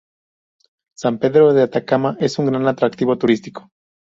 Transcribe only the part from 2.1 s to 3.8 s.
es un gran atractivo turístico.